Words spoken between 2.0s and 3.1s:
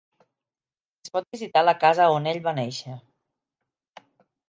on ell va néixer.